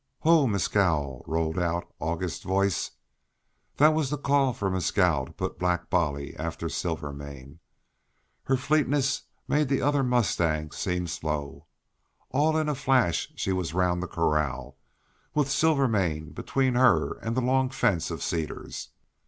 "Ho! 0.21 0.47
Mescal!" 0.47 1.23
rolled 1.27 1.59
out 1.59 1.87
August's 1.99 2.43
voice. 2.43 2.89
That 3.77 3.89
was 3.93 4.09
the 4.09 4.17
call 4.17 4.51
for 4.51 4.71
Mescal 4.71 5.27
to 5.27 5.31
put 5.31 5.59
Black 5.59 5.91
Bolly 5.91 6.35
after 6.37 6.69
Silvermane. 6.69 7.59
Her 8.45 8.57
fleetness 8.57 9.21
made 9.47 9.69
the 9.69 9.83
other 9.83 10.01
mustangs 10.03 10.75
seem 10.75 11.05
slow. 11.05 11.67
All 12.31 12.57
in 12.57 12.67
a 12.67 12.73
flash 12.73 13.31
she 13.35 13.51
was 13.51 13.75
round 13.75 14.01
the 14.01 14.07
corral, 14.07 14.75
with 15.35 15.51
Silvermane 15.51 16.31
between 16.33 16.73
her 16.73 17.19
and 17.19 17.37
the 17.37 17.41
long 17.41 17.69
fence 17.69 18.09
of 18.09 18.23
cedars. 18.23 18.89